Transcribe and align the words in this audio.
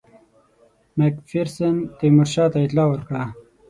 مک 0.97 1.15
فیرسن 1.29 1.75
تیمورشاه 1.97 2.49
ته 2.53 2.57
اطلاع 2.65 2.87
ورکړه. 2.89 3.23